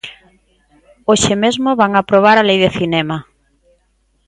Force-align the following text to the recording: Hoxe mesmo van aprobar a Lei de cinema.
Hoxe 1.09 1.33
mesmo 1.43 1.69
van 1.81 1.91
aprobar 1.95 2.35
a 2.39 2.47
Lei 2.49 2.59
de 2.63 2.71
cinema. 2.79 3.17